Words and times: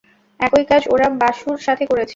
একই 0.39 0.63
কাজ 0.69 0.83
ওরা 0.93 1.07
বাসুর 1.21 1.57
সাথে 1.65 1.83
করেছে। 1.85 2.09